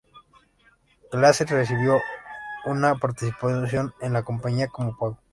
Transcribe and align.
Glaser 1.11 1.47
recibió 1.49 1.99
una 2.65 2.95
participación 2.95 3.93
en 4.01 4.13
la 4.13 4.23
compañía 4.23 4.67
como 4.67 4.97
pago. 4.97 5.19